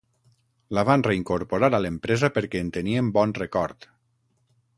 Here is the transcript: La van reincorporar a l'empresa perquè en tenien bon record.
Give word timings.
La 0.77 0.83
van 0.89 1.03
reincorporar 1.07 1.69
a 1.79 1.81
l'empresa 1.87 2.31
perquè 2.39 2.63
en 2.65 2.73
tenien 2.79 3.13
bon 3.19 3.37
record. 3.43 3.89